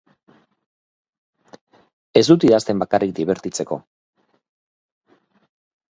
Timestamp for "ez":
2.21-2.25